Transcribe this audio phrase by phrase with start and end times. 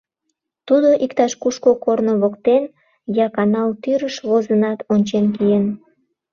[0.67, 2.63] Тудо иктаж кушко корно воктен,
[3.25, 5.65] я канал тӱрыш возынат, ончен киен.